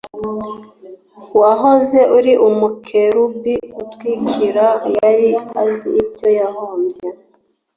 wahoze 1.39 1.99
ari 2.17 2.33
umukerubi 2.47 3.55
utwikira, 3.81 4.65
yari 5.01 5.29
azi 5.61 5.89
ibyo 6.01 6.27
yahombye 6.39 7.07